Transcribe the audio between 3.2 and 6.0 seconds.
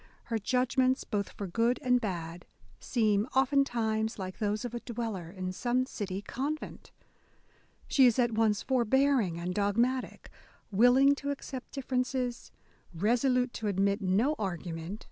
oftentimes like those of a dweller in some